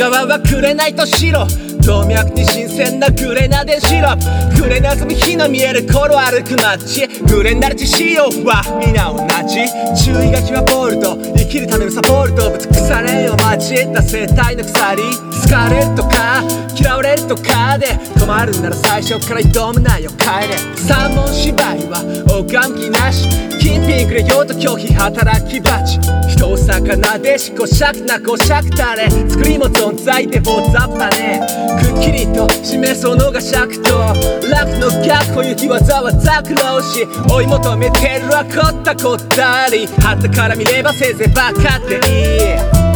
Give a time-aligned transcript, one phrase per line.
[0.00, 1.46] 側はくれないとしろ。
[1.90, 4.62] 動脈に新鮮なグレナデンシロップ。
[4.62, 7.08] グレナズム火の見える頃歩く街。
[7.26, 9.66] グレナルチ仕様は皆同じ。
[9.98, 15.02] 注意書きはボルド生きるためのサポートぶつ腐れんを交えた生態の鎖。
[15.02, 16.44] 好かれるとか
[16.78, 20.56] 嫌われるとかで困るなら最初から挑むなよ帰れ。
[20.76, 21.98] 三文芝居は
[22.28, 23.28] 拝む気なし。
[23.60, 25.98] 金品くれようと拒否働き蜂
[26.28, 29.10] 人を魚でしこしゃくなこしゃくたれ。
[29.10, 31.42] 作りも存在でぼざったね。
[31.80, 34.14] くっきりと示そうのが尺と。
[34.50, 37.06] 楽の逆歩行きわざわざ苦労し。
[37.32, 39.86] 追い求めてるはこったこったり。
[39.86, 42.89] 旗から見ればせいぜいバカっていい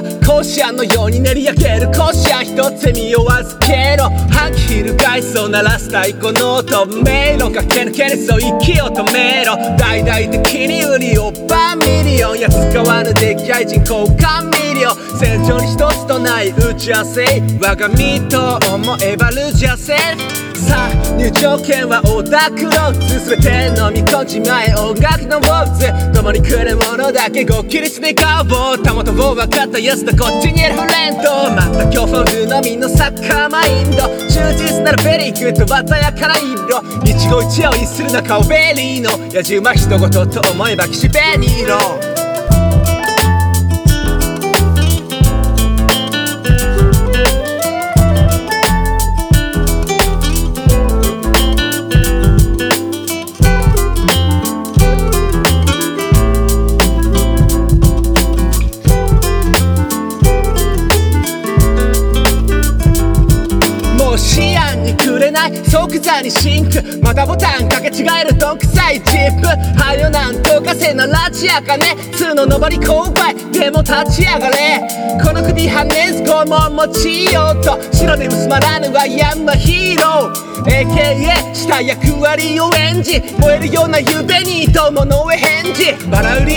[0.00, 1.86] んこちら甲子園のように練り上げる。
[1.88, 9.56] 甲子園一つ身を預けろ半期翻そう鳴らす太鼓の音迷路駆け抜けるそう息を止めろ。
[9.76, 14.94] 大々的に売りをバンミリオンや使わぬ出来合い人交換ミリオン。
[15.18, 17.24] 成長に一つとない打ち合わせ
[17.60, 19.30] 我が身と思えば
[21.22, 42.11] 入場券はオタクロッツ全て飲み込んじまえ音楽のウォーズ共に来るものだけご起立で顔をたもとを分かったやつとこっちにいるフレンドまた今日フォルのみのサッカーマインド忠実ならベリーグッド鮮やかな色一期一会をする中をベリーの野じ馬人事と思えば岸辺にいろ
[66.22, 69.46] にシンクまたボタンかけ違えるどんくさいジップ。
[69.46, 71.96] はよなんとかせならちやかね。
[72.12, 74.80] 通の上り勾配でも立ち上がれ。
[75.22, 75.42] この
[76.52, 80.52] 首はねず拷問持ちようと白で薄まらぬはヤンマヒーロー。
[80.62, 85.92] AKA した役割を演じ燃えるような夢に友の上返事。
[86.08, 86.52] バラ売り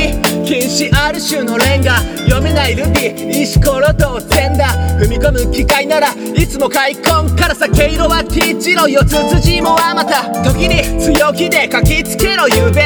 [0.46, 1.98] 禁止ある種のレンガ
[2.28, 9.04] 読めないルビー石ころ当然だ踏み込む機会ならいつも開墾からさ毛色は T 字路よ。
[9.04, 12.86] つつじもあまた時に強気で書きつけろゆうべ。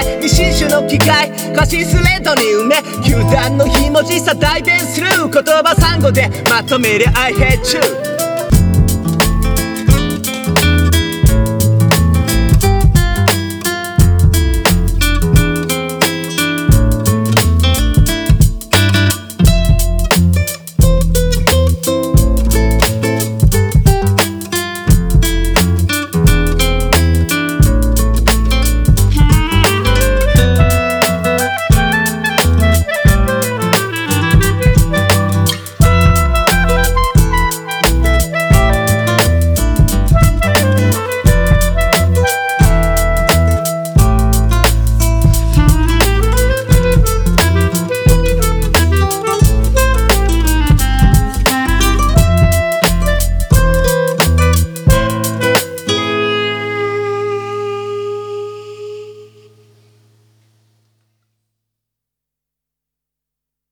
[0.70, 7.76] の機械カシスレッドに埋め球団のひもじさ代弁する言葉サンゴでまとめりゃ I hate
[8.06, 8.09] you